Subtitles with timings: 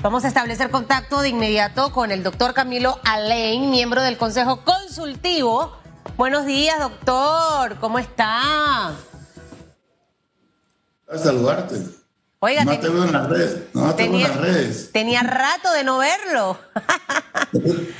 [0.00, 5.76] Vamos a establecer contacto de inmediato con el doctor Camilo Alain, miembro del Consejo Consultivo.
[6.16, 7.78] Buenos días, doctor.
[7.80, 8.90] ¿Cómo está?
[8.90, 8.94] A
[11.20, 11.74] saludarte.
[12.38, 13.62] Oiga, no te veo en las redes.
[13.74, 14.92] No te tenía, veo en las redes.
[14.92, 16.56] Tenía rato de no verlo.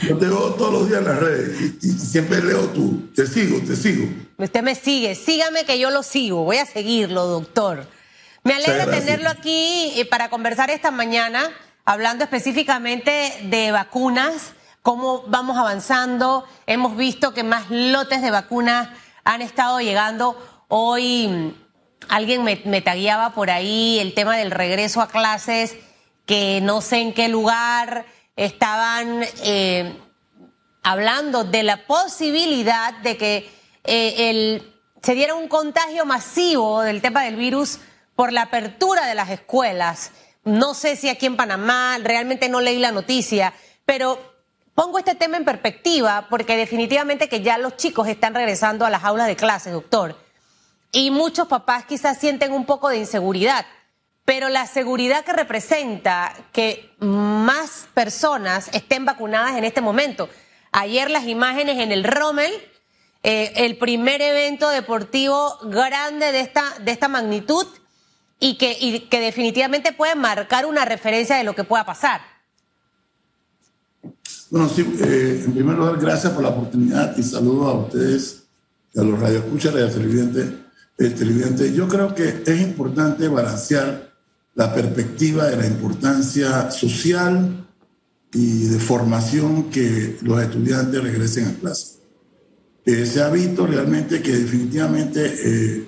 [0.03, 3.11] Yo te veo todos los días en las redes y, y siempre leo tú.
[3.12, 4.09] Te sigo, te sigo.
[4.37, 5.17] Usted me sigue.
[5.17, 6.45] Sígame que yo lo sigo.
[6.45, 7.89] Voy a seguirlo, doctor.
[8.45, 11.51] Me alegra tenerlo aquí eh, para conversar esta mañana,
[11.89, 14.52] hablando específicamente de vacunas,
[14.83, 16.45] cómo vamos avanzando.
[16.66, 18.91] Hemos visto que más lotes de vacunas
[19.24, 20.37] han estado llegando.
[20.69, 21.55] Hoy mm,
[22.10, 25.77] alguien me, me tagueaba por ahí el tema del regreso a clases,
[26.27, 28.05] que no sé en qué lugar
[28.37, 29.98] estaban eh,
[30.82, 33.51] hablando de la posibilidad de que
[33.84, 34.62] eh,
[35.02, 37.79] se diera un contagio masivo del tema del virus
[38.15, 40.12] por la apertura de las escuelas.
[40.45, 43.52] No sé si aquí en Panamá, realmente no leí la noticia,
[43.84, 44.19] pero
[44.74, 49.04] pongo este tema en perspectiva porque definitivamente que ya los chicos están regresando a las
[49.04, 50.16] aulas de clases, doctor.
[50.93, 53.66] Y muchos papás quizás sienten un poco de inseguridad,
[54.24, 60.29] pero la seguridad que representa que más personas estén vacunadas en este momento.
[60.73, 62.52] Ayer las imágenes en el Rommel,
[63.23, 67.66] eh, el primer evento deportivo grande de esta, de esta magnitud,
[68.41, 72.21] y que, y que definitivamente puede marcar una referencia de lo que pueda pasar.
[74.50, 78.44] Bueno, sí, eh, en primer lugar, gracias por la oportunidad y saludo a ustedes,
[78.97, 80.47] a los radioescuchas, radio televidentes,
[80.99, 81.75] eh, televidentes.
[81.75, 84.15] Yo creo que es importante balancear
[84.55, 87.66] la perspectiva de la importancia social
[88.33, 91.99] y de formación que los estudiantes regresen a clase.
[92.84, 95.87] Eh, se ha visto realmente que definitivamente eh,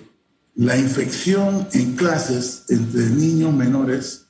[0.54, 4.26] la infección en clases entre niños menores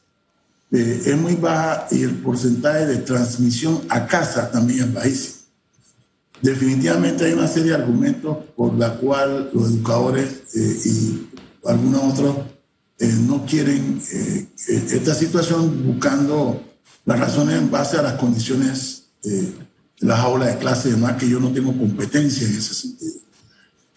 [0.73, 5.35] eh, es muy baja y el porcentaje de transmisión a casa también es bajísimo.
[6.43, 11.29] Definitivamente hay una serie de argumentos por la cual los educadores eh, y
[11.65, 12.37] algunos otros
[12.99, 14.01] eh, no quieren
[14.69, 16.63] esta situación buscando
[17.05, 19.53] las razones en base a las condiciones de
[20.01, 23.21] las aulas de clase y demás, que yo no tengo competencia en ese sentido.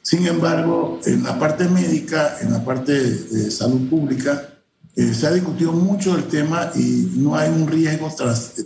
[0.03, 4.49] Sin embargo, en la parte médica, en la parte de salud pública,
[4.95, 8.13] eh, se ha discutido mucho el tema y no hay un riesgo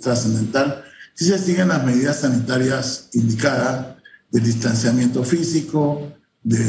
[0.01, 0.83] trascendental
[1.17, 3.95] si se siguen las medidas sanitarias indicadas
[4.29, 6.59] del distanciamiento físico, de,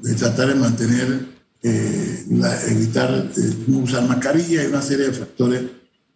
[0.00, 1.26] de tratar de mantener,
[1.62, 5.62] eh, la, evitar eh, no usar mascarilla y una serie de factores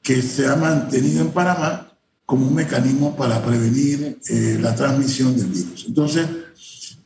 [0.02, 1.92] que se ha mantenido en Panamá
[2.24, 5.84] como un mecanismo para prevenir eh, la transmisión del virus.
[5.86, 6.26] Entonces,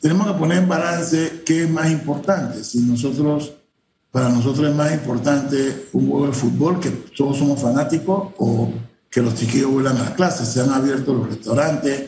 [0.06, 2.62] tenemos que poner en balance qué es más importante.
[2.62, 3.54] Si nosotros,
[4.12, 8.70] para nosotros es más importante un juego de fútbol, que todos somos fanáticos, o
[9.10, 10.46] que los chiquillos vuelan a las clases.
[10.46, 12.04] Se han abierto los restaurantes,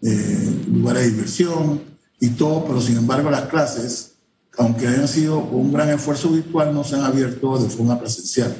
[0.00, 1.82] eh, lugares de diversión
[2.18, 4.14] y todo, pero sin embargo las clases,
[4.56, 8.56] aunque hayan sido un gran esfuerzo virtual, no se han abierto de forma presencial.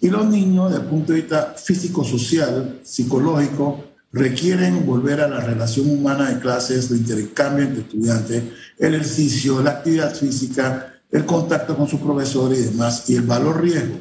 [0.00, 5.90] Y los niños, desde el punto de vista físico-social, psicológico, requieren volver a la relación
[5.90, 8.42] humana de clases, de intercambio entre estudiantes,
[8.78, 13.62] el ejercicio, la actividad física, el contacto con sus profesores y demás, y el valor
[13.62, 14.00] riesgo.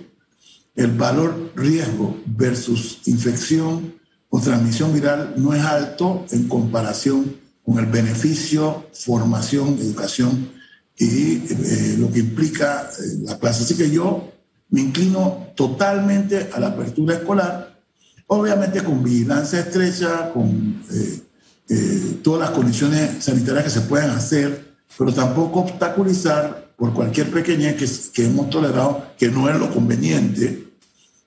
[0.75, 3.95] El valor riesgo versus infección
[4.29, 7.35] o transmisión viral no es alto en comparación
[7.65, 10.51] con el beneficio, formación, educación
[10.97, 13.63] y eh, lo que implica eh, la clase.
[13.63, 14.31] Así que yo
[14.69, 17.66] me inclino totalmente a la apertura escolar,
[18.27, 21.21] obviamente con vigilancia estrecha, con eh,
[21.69, 28.11] eh, todas las condiciones sanitarias que se puedan hacer, pero tampoco obstaculizar por cualquier pequeñez
[28.11, 30.67] que, hemos tolerado, que no es lo conveniente.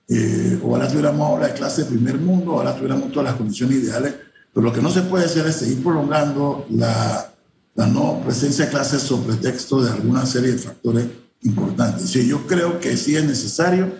[0.07, 4.13] Eh, ojalá tuviéramos ahora de clase de primer mundo, ojalá tuviéramos todas las condiciones ideales,
[4.53, 7.33] pero lo que no se puede hacer es seguir prolongando la,
[7.75, 11.05] la no presencia de clases sobre pretexto de alguna serie de factores
[11.43, 12.09] importantes.
[12.09, 13.93] Sí, yo creo que sí es necesario.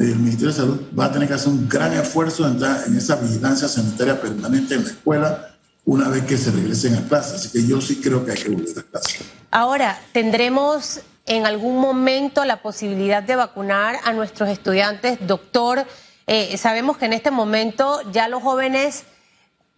[0.00, 2.56] El Ministerio de Salud va a tener que hacer un gran esfuerzo en,
[2.86, 5.50] en esa vigilancia sanitaria permanente en la escuela
[5.84, 7.36] una vez que se regresen a clase.
[7.36, 9.18] Así que yo sí creo que hay que volver a clase.
[9.50, 15.18] Ahora, ¿tendremos en algún momento la posibilidad de vacunar a nuestros estudiantes?
[15.26, 15.84] Doctor,
[16.26, 19.04] eh, sabemos que en este momento ya los jóvenes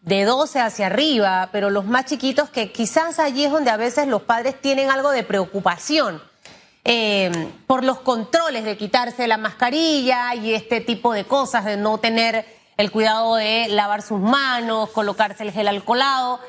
[0.03, 4.07] de 12 hacia arriba, pero los más chiquitos que quizás allí es donde a veces
[4.07, 6.23] los padres tienen algo de preocupación
[6.85, 11.99] eh, por los controles de quitarse la mascarilla y este tipo de cosas, de no
[11.99, 12.45] tener
[12.77, 16.41] el cuidado de lavar sus manos, colocarse el gel alcoholado.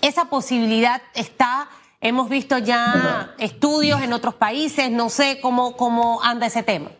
[0.00, 1.68] Esa posibilidad está,
[2.00, 6.90] hemos visto ya estudios en otros países, no sé cómo, cómo anda ese tema.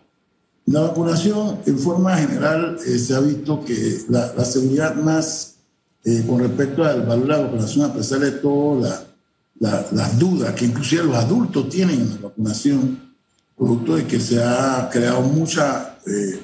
[0.67, 5.57] La vacunación, en forma general, eh, se ha visto que la, seguridad más
[6.05, 8.33] eh, con respecto al valor de la vacunación, a pesar de
[9.59, 13.15] todas las dudas que inclusive los adultos tienen en la vacunación,
[13.57, 16.41] producto de que se ha creado mucha eh,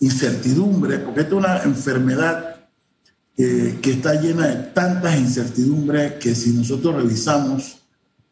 [0.00, 2.48] incertidumbre, porque esta es una enfermedad
[3.34, 7.78] que está llena de tantas incertidumbres que si nosotros revisamos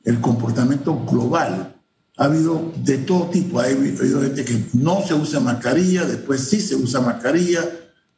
[0.04, 1.74] el comportamiento global,
[2.20, 3.60] ha habido de todo tipo.
[3.60, 7.64] Ha habido gente que no se usa mascarilla, después sí se usa mascarilla.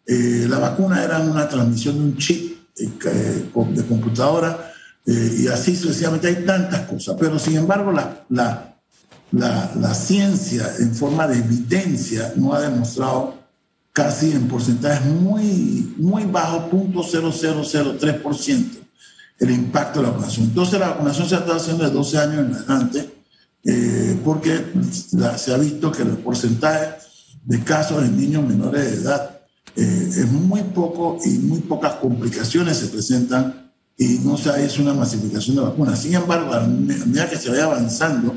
[0.05, 4.72] Eh, la vacuna era una transmisión de un chip eh, de computadora
[5.07, 7.17] eh, y así sucesivamente hay tantas cosas.
[7.19, 8.77] Pero sin embargo, la, la,
[9.33, 13.43] la, la ciencia en forma de evidencia no ha demostrado
[13.93, 18.67] casi en porcentajes muy, muy bajos, 0.0003%,
[19.41, 20.47] el impacto de la vacunación.
[20.47, 23.11] Entonces la vacunación se estado haciendo de 12 años en adelante
[23.65, 24.65] eh, porque
[25.37, 26.97] se ha visto que el porcentaje
[27.45, 29.41] de casos en niños menores de edad
[29.77, 34.95] eh, es muy poco y muy pocas complicaciones se presentan y no se hecho una
[34.95, 36.01] masificación de vacunas.
[36.01, 38.37] Sin embargo, a medida que se vaya avanzando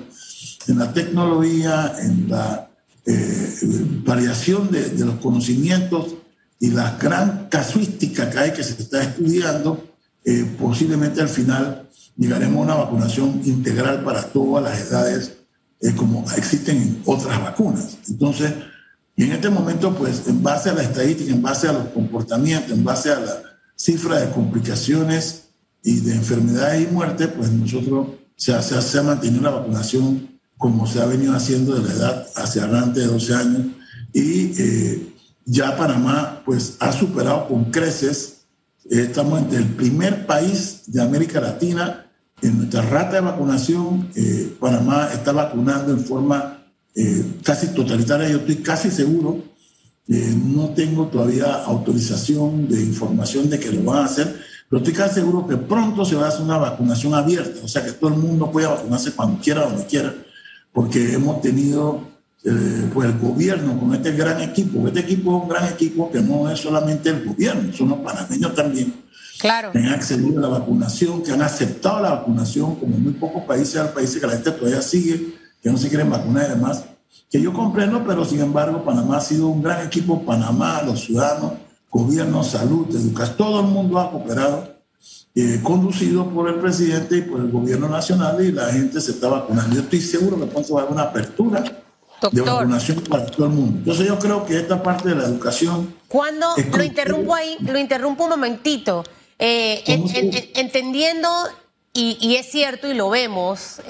[0.68, 2.70] en la tecnología, en la
[3.06, 3.56] eh,
[4.04, 6.16] variación de, de, los conocimientos
[6.60, 9.92] y la gran casuística que hay que se está estudiando,
[10.58, 11.86] posiblemente al final
[12.18, 15.38] llegaremos a una vacunación integral para todas las edades,
[15.82, 17.98] eh, como existen en otras vacunas.
[18.08, 18.54] Entonces,
[19.16, 22.72] y en este momento, pues, en base a la estadística, en base a los comportamientos,
[22.72, 23.44] en base a la
[23.76, 25.45] cifra de complicaciones
[25.86, 30.86] y de enfermedades y muerte, pues nosotros se, se, se ha mantenido la vacunación como
[30.86, 33.62] se ha venido haciendo de la edad hacia adelante de 12 años
[34.12, 35.14] y eh,
[35.46, 38.46] ya Panamá pues ha superado con creces,
[38.90, 42.06] estamos entre el primer país de América Latina
[42.42, 48.30] en nuestra rata de vacunación, eh, Panamá está vacunando en forma eh, casi totalitaria.
[48.30, 49.44] Yo estoy casi seguro,
[50.08, 54.40] eh, no tengo todavía autorización de información de que lo van a hacer,
[54.70, 57.84] pero estoy casi seguro que pronto se va a hacer una vacunación abierta, o sea
[57.84, 60.14] que todo el mundo pueda vacunarse cuando quiera, donde quiera,
[60.74, 62.16] porque hemos tenido
[62.94, 64.88] pues el gobierno con este gran equipo.
[64.88, 68.54] Este equipo es un gran equipo que no es solamente el gobierno, son los panameños
[68.54, 68.94] también
[69.40, 69.72] claro.
[69.72, 73.78] que han accedido a la vacunación, que han aceptado la vacunación, como muy pocos países,
[73.78, 76.84] hay países que la gente todavía sigue, que no se quieren vacunar y demás,
[77.32, 81.54] que yo comprendo, pero sin embargo Panamá ha sido un gran equipo, Panamá, los ciudadanos,
[81.96, 84.76] gobierno, salud, educación, todo el mundo ha cooperado,
[85.34, 89.30] eh, conducido por el presidente y por el gobierno nacional y la gente se está
[89.30, 89.76] vacunando.
[89.76, 91.64] Yo estoy seguro que pronto va a haber una apertura
[92.32, 93.78] de vacunación para todo el mundo.
[93.78, 95.96] Entonces yo creo que esta parte de la educación...
[96.10, 99.06] Cuando lo interrumpo ahí, lo interrumpo un momentito.
[99.40, 99.84] Eh,
[100.56, 101.30] entendiendo,
[101.94, 103.82] y, es cierto y lo vemos,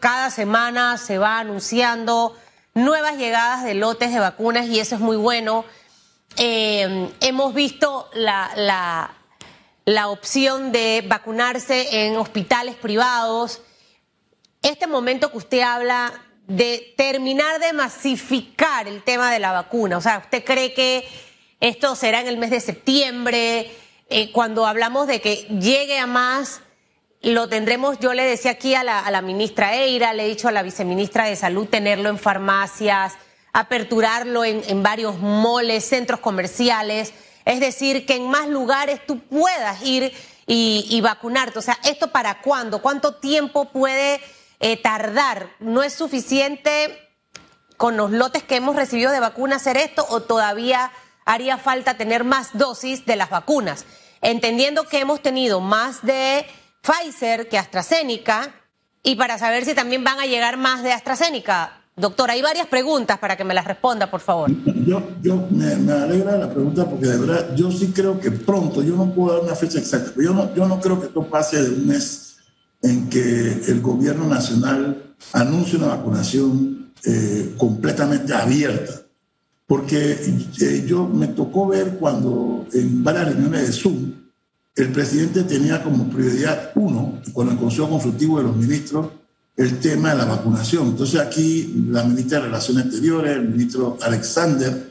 [0.00, 2.34] cada semana se va anunciando
[2.74, 5.64] nuevas llegadas de lotes de vacunas y eso es muy bueno.
[6.36, 8.50] Eh, hemos visto la,
[9.84, 13.62] la, opción de vacunarse en hospitales privados.
[14.62, 16.12] Este momento que usted habla
[16.46, 21.06] de terminar de masificar el tema de la vacuna, o sea, ¿usted cree que
[21.60, 23.70] esto será en el mes de septiembre?
[24.10, 26.60] Eh, cuando hablamos de que llegue a más,
[27.22, 30.62] lo tendremos, yo le decía aquí a la, ministra Eira, le he dicho a la
[30.62, 33.14] viceministra de Salud tenerlo en farmacias,
[33.54, 37.14] aperturarlo en, varios moles, centros comerciales,
[37.44, 40.12] es decir, que en más lugares tú puedas ir
[40.46, 41.60] y, vacunarte.
[41.60, 42.82] O sea, ¿esto para cuándo?
[42.82, 44.20] ¿Cuánto tiempo puede
[44.58, 45.50] eh, tardar?
[45.60, 47.00] ¿No es suficiente
[47.76, 50.90] con los lotes que hemos recibido de vacuna hacer esto o todavía
[51.24, 53.86] haría falta tener más dosis de las vacunas,
[54.20, 56.44] entendiendo que hemos tenido más de
[56.82, 58.52] Pfizer que AstraZeneca
[59.04, 61.83] y para saber si también van a llegar más de AstraZeneca.
[61.96, 64.50] Doctor, hay varias preguntas para que me las responda, por favor.
[64.84, 69.12] Yo, me, alegra la pregunta porque de verdad yo sí creo que pronto, yo no
[69.12, 71.70] puedo dar una fecha exacta, pero yo no, yo no creo que esto pase de
[71.70, 72.36] un mes
[72.82, 79.04] en que el gobierno nacional anuncie una vacunación eh, completamente abierta
[79.66, 80.18] porque
[80.60, 84.12] eh, yo me tocó ver cuando en varias reuniones de Zoom,
[84.76, 89.08] el presidente tenía como prioridad uno, con el Consejo Consultivo de los Ministros,
[89.56, 90.88] el tema de la vacunación.
[90.88, 94.90] Entonces aquí la ministra de Relaciones Exteriores, el ministro Alexander,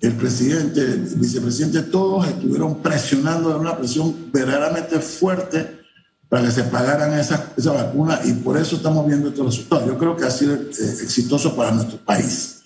[0.00, 5.80] el presidente, el vicepresidente, todos estuvieron presionando de una presión verdaderamente fuerte
[6.28, 9.86] para que se pagaran esa, esa vacuna y por eso estamos viendo estos resultados.
[9.86, 10.68] Yo creo que ha sido eh,
[11.02, 12.56] exitoso para nuestro país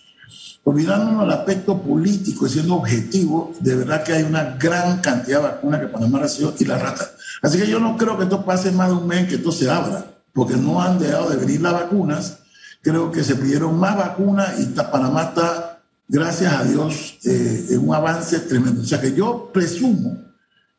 [0.65, 5.49] olvidándonos del aspecto político y siendo objetivo, de verdad que hay una gran cantidad de
[5.49, 7.11] vacunas que Panamá recibió y la rata.
[7.43, 9.71] Así que yo no creo que esto pase más de un mes que esto se
[9.71, 12.39] abra, porque no han dejado de venir las vacunas.
[12.83, 15.71] Creo que se pidieron más vacunas y Panamá está
[16.11, 18.83] gracias a Dios, eh, un avance tremendo.
[18.83, 20.19] O sea que yo presumo,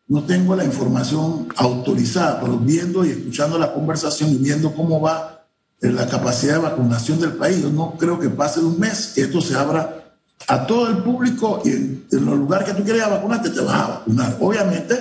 [0.08, 5.46] no tengo la información autorizada, pero viendo y escuchando la conversación y viendo cómo va
[5.79, 9.13] eh, la capacidad de vacunación del país, yo no creo que pase de un mes
[9.15, 10.03] que esto se abra
[10.48, 13.88] a todo el público y en, los lugares que tú quieras vacunarte te vas a
[13.88, 14.38] vacunar.
[14.41, 14.93] Obviamente,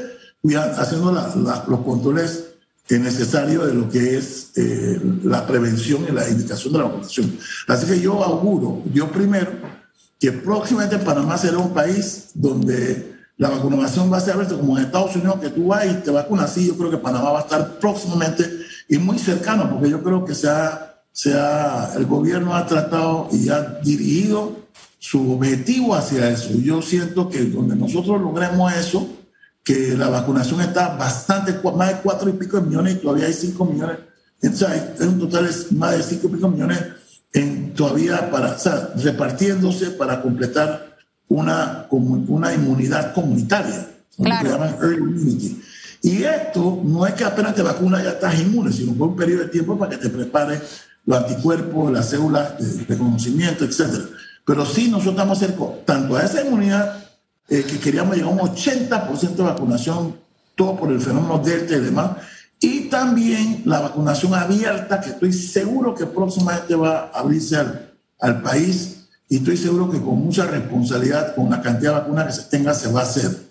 [0.79, 2.45] haciendo los controles
[2.99, 7.39] necesarios de lo que es eh, la prevención y la indicación de la vacunación.
[7.69, 9.51] Así que yo auguro, yo primero,
[10.19, 14.85] que próximamente Panamá será un país donde la vacunación va a ser abierta como en
[14.85, 16.53] Estados Unidos, que tú vas y te vacunas.
[16.53, 18.45] Sí, yo creo que Panamá va a estar próximamente
[18.87, 23.63] y muy cercano, porque yo creo que se ha, el gobierno ha tratado y ha
[23.83, 24.57] dirigido
[24.99, 26.51] su objetivo hacia eso.
[26.53, 29.09] Yo siento que donde nosotros logremos eso,
[29.71, 33.33] que la vacunación está bastante, más de cuatro y pico de millones y todavía hay
[33.33, 33.99] cinco millones.
[34.43, 36.83] Entonces, hay, un total es más de cinco y pico millones
[37.33, 40.97] en, todavía para, o sea, repartiéndose para completar
[41.29, 44.35] una, una inmunidad comunitaria, claro.
[44.35, 45.63] lo que llaman early immunity.
[46.03, 49.45] Y esto no es que apenas te vacunas ya estás inmune, sino por un periodo
[49.45, 50.61] de tiempo para que te prepare
[51.05, 53.83] los anticuerpos, las células de reconocimiento, etc.
[54.45, 57.10] Pero sí nosotros estamos cerca tanto a esa inmunidad
[57.51, 60.17] eh, que queríamos llegar a un 80% de vacunación,
[60.55, 62.13] todo por el fenómeno Delta y demás,
[62.61, 68.41] y también la vacunación abierta, que estoy seguro que próximamente va a abrirse al, al
[68.41, 72.49] país, y estoy seguro que con mucha responsabilidad, con la cantidad de vacunas que se
[72.49, 73.51] tenga, se va a hacer.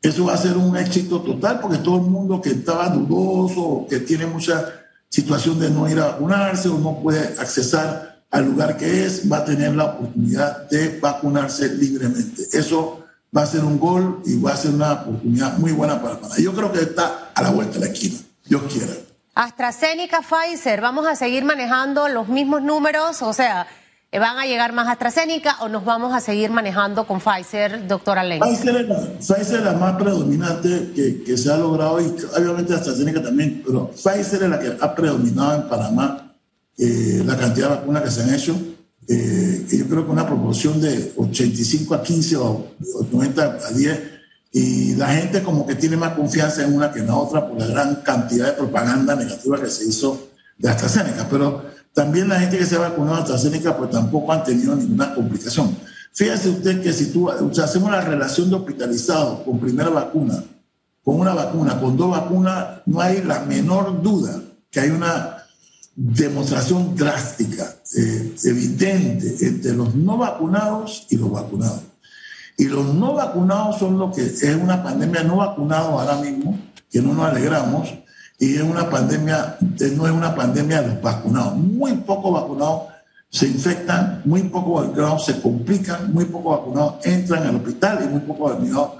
[0.00, 4.00] Eso va a ser un éxito total porque todo el mundo que estaba dudoso, que
[4.00, 4.64] tiene mucha
[5.08, 9.38] situación de no ir a vacunarse o no puede accesar al lugar que es, va
[9.38, 12.42] a tener la oportunidad de vacunarse libremente.
[12.52, 13.04] Eso
[13.36, 16.36] va a ser un gol y va a ser una oportunidad muy buena para Panamá.
[16.38, 18.18] Yo creo que está a la vuelta de la esquina.
[18.44, 18.92] Dios quiera.
[19.34, 23.22] AstraZeneca, Pfizer, ¿vamos a seguir manejando los mismos números?
[23.22, 23.68] O sea,
[24.10, 28.40] ¿van a llegar más AstraZeneca o nos vamos a seguir manejando con Pfizer, doctora Ley?
[28.40, 28.88] Pfizer,
[29.40, 32.06] es la más predominante que, que, se ha logrado y
[32.36, 36.34] obviamente AstraZeneca también, pero Pfizer es la que ha predominado en Panamá
[36.76, 38.56] eh, la cantidad de vacunas que se han hecho
[39.08, 42.66] eh, yo creo que una proporción de 85 a 15 o
[43.10, 44.00] 90 a 10,
[44.52, 47.58] y la gente como que tiene más confianza en una que en la otra por
[47.58, 51.26] la gran cantidad de propaganda negativa que se hizo de AstraZeneca.
[51.30, 55.14] Pero también la gente que se ha vacunado de AstraZeneca pues tampoco han tenido ninguna
[55.14, 55.76] complicación.
[56.12, 60.42] Fíjese usted que si tú hacemos la relación de hospitalizados con primera vacuna,
[61.04, 65.44] con una vacuna, con dos vacunas, no hay la menor duda que hay una
[65.94, 71.82] demostración drástica, eh, evidente, entre los no vacunados y los vacunados.
[72.56, 76.58] Y los no vacunados son lo que es una pandemia no vacunado ahora mismo,
[76.90, 77.88] que no nos alegramos,
[78.38, 81.56] y es una pandemia, no es una pandemia de los vacunados.
[81.56, 82.82] Muy pocos vacunados
[83.30, 88.20] se infectan, muy pocos vacunados se complican, muy pocos vacunados entran al hospital y muy
[88.20, 88.90] pocos vacunados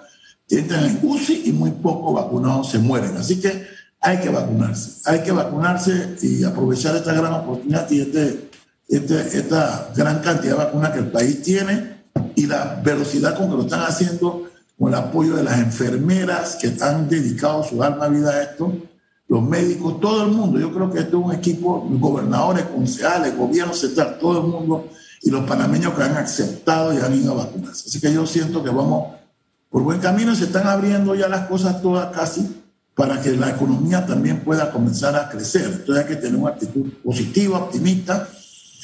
[0.48, 3.16] entran en UCI y muy pocos vacunados se mueren.
[3.16, 3.66] Así que
[4.00, 5.02] hay que vacunarse.
[5.04, 8.47] Hay que vacunarse y aprovechar esta gran oportunidad y este,
[8.88, 11.98] esta gran cantidad de vacunas que el país tiene
[12.34, 16.74] y la velocidad con que lo están haciendo, con el apoyo de las enfermeras que
[16.80, 18.72] han dedicado su alma vida a esto,
[19.28, 20.58] los médicos, todo el mundo.
[20.58, 24.88] Yo creo que esto es un equipo, gobernadores, concejales, gobierno central, todo el mundo
[25.20, 27.88] y los panameños que han aceptado y han ido a vacunarse.
[27.88, 29.16] Así que yo siento que vamos
[29.68, 32.62] por buen camino, se están abriendo ya las cosas todas casi
[32.94, 35.66] para que la economía también pueda comenzar a crecer.
[35.66, 38.28] Entonces hay que tener una actitud positiva, optimista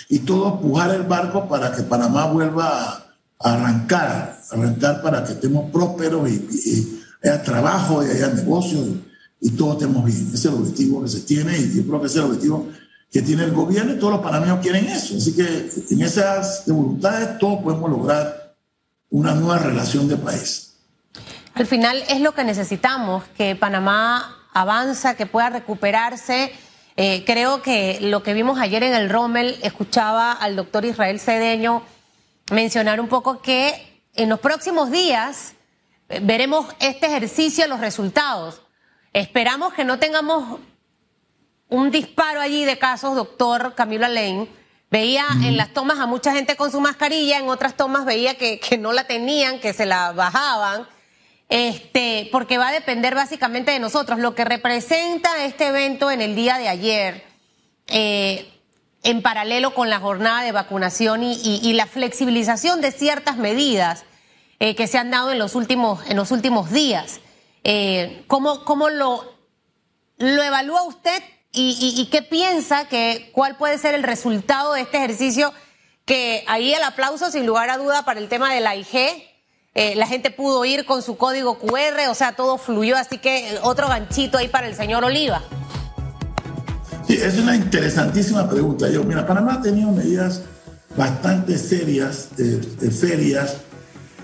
[0.08, 3.04] y todo pujar el barco para que Panamá vuelva
[3.38, 8.86] a arrancar, arrancar para que estemos prósperos y, haya trabajo y haya negocios
[9.40, 10.28] y, todo estemos bien.
[10.28, 12.68] Ese es el objetivo que se tiene y yo creo que ese es el objetivo
[13.10, 15.16] que tiene el gobierno y todos los panameños quieren eso.
[15.16, 18.56] Así que en esas voluntades todos podemos lograr
[19.10, 20.74] una nueva relación de país.
[21.54, 26.52] Al final es lo que necesitamos, que Panamá avanza, que pueda recuperarse.
[26.96, 31.82] Eh, creo que lo que vimos ayer en el Rommel, escuchaba al doctor Israel Cedeño
[32.52, 35.54] mencionar un poco que en los próximos días
[36.08, 38.60] eh, veremos este ejercicio, los resultados.
[39.12, 40.60] Esperamos que no tengamos
[41.68, 44.48] un disparo allí de casos, doctor Camilo Alain.
[44.88, 48.60] Veía en las tomas a mucha gente con su mascarilla, en otras tomas veía que,
[48.60, 50.86] que no la tenían, que se la bajaban
[51.48, 54.18] este, porque va a depender básicamente de nosotros.
[54.18, 57.24] Lo que representa este evento en el día de ayer,
[57.88, 58.50] eh,
[59.02, 64.04] en paralelo con la jornada de vacunación y, la flexibilización de ciertas medidas
[64.58, 67.20] eh, que se han dado en los últimos, en los últimos días.
[67.64, 69.34] Eh, ¿Cómo, cómo lo,
[70.16, 71.22] lo evalúa usted
[71.52, 75.52] y, y, qué piensa que cuál puede ser el resultado de este ejercicio
[76.04, 79.33] que ahí el aplauso sin lugar a duda para el tema de la IG.
[79.76, 83.58] Eh, la gente pudo ir con su código QR, o sea, todo fluyó, así que
[83.62, 85.42] otro ganchito ahí para el señor Oliva.
[87.08, 88.88] Sí, es una interesantísima pregunta.
[88.88, 90.42] Yo, mira, Panamá ha tenido medidas
[90.96, 93.56] bastante serias, eh, ferias,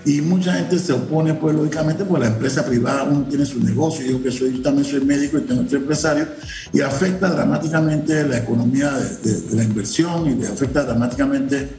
[0.05, 4.05] y mucha gente se opone, pues lógicamente, porque la empresa privada, uno tiene su negocio,
[4.05, 6.27] yo que soy, yo también soy médico y tengo, soy empresario,
[6.71, 11.69] y afecta dramáticamente la economía de, la inversión y afecta dramáticamente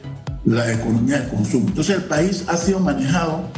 [0.45, 1.69] la economía del consumo.
[1.69, 3.49] Entonces el país ha sido manejado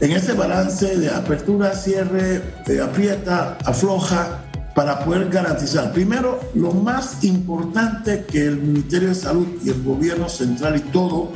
[0.00, 4.42] en ese balance de apertura, cierre, de aprieta, afloja,
[4.74, 10.28] para poder garantizar, primero, lo más importante que el Ministerio de Salud y el gobierno
[10.28, 11.32] central y todo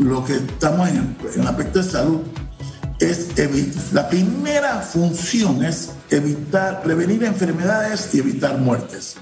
[0.00, 2.20] lo que estamos en el, aspecto de salud
[2.98, 3.28] es
[3.92, 9.16] la primera función es evitar, prevenir enfermedades y evitar muertes.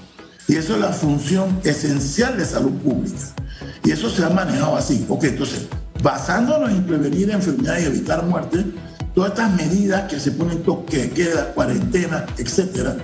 [0.47, 3.17] Y eso es la función esencial de salud pública.
[3.83, 5.05] Y eso se ha manejado así.
[5.09, 5.67] Ok, entonces,
[6.03, 8.65] basándonos en prevenir enfermedades y evitar muertes,
[9.15, 12.97] todas estas medidas que se ponen toque, queda, cuarentena, etcétera,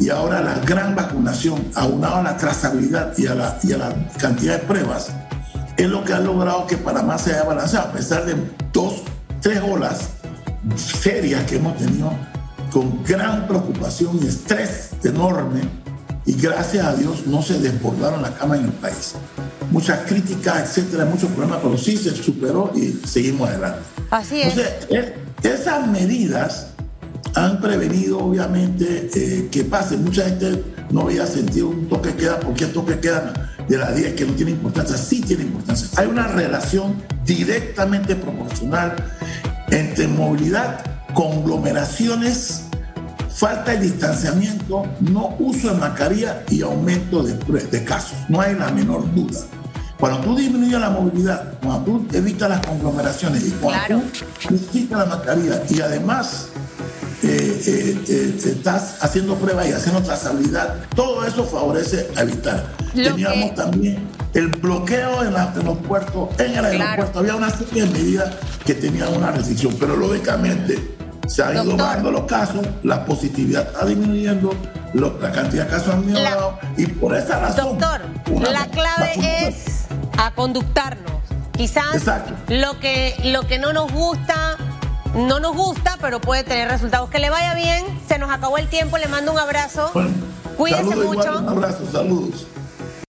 [0.00, 3.94] y ahora la gran vacunación, aunado a la trazabilidad y a la, y a la
[4.18, 5.10] cantidad de pruebas,
[5.76, 8.34] es lo que ha logrado que Panamá se haya balanceado, a pesar de
[8.72, 9.02] dos,
[9.40, 10.10] tres olas
[10.76, 12.12] serias que hemos tenido
[12.72, 15.60] con gran preocupación y estrés enorme,
[16.26, 19.14] y gracias a Dios no se desbordaron la cama en el país.
[19.70, 23.80] Muchas críticas, etcétera, muchos problemas, pero sí se superó y seguimos adelante.
[24.10, 24.56] Así es.
[24.56, 25.12] Entonces,
[25.42, 26.68] esas medidas
[27.34, 29.96] han prevenido obviamente eh, que pase.
[29.96, 34.14] Mucha gente no había sentido un toque queda porque el toque queda de la 10
[34.14, 35.88] que no tiene importancia, sí tiene importancia.
[35.96, 38.96] Hay una relación directamente proporcional
[39.70, 40.84] entre movilidad,
[41.14, 42.64] conglomeraciones,
[43.40, 48.18] falta de distanciamiento, no uso de mascarilla y aumento de, de casos.
[48.28, 49.40] No hay la menor duda.
[49.98, 54.02] Cuando tú disminuyes la movilidad, cuando tú evitas las conglomeraciones y cuando tú
[54.50, 56.48] necesitas la mascarilla y además
[57.22, 62.66] eh, eh, eh, estás haciendo pruebas y haciendo trazabilidad, todo eso favorece a evitar.
[62.94, 65.32] Teníamos también el bloqueo en,
[65.64, 68.34] los puertos, en el aeropuerto, había una serie de medidas
[68.66, 70.99] que tenían una restricción, pero lógicamente
[71.30, 74.52] se han ido bajando los casos, la positividad está disminuyendo,
[74.92, 77.78] la cantidad de casos han disminuido y por esa razón.
[77.78, 78.00] Doctor,
[78.50, 79.86] la clave es
[80.18, 81.12] a conductarnos.
[81.56, 82.02] Quizás
[82.48, 84.56] lo que, lo que no nos gusta
[85.14, 87.10] no nos gusta, pero puede tener resultados.
[87.10, 89.92] Que le vaya bien, se nos acabó el tiempo, le mando un abrazo.
[90.56, 91.38] Cuídese mucho.
[91.38, 92.46] un abrazo, saludos.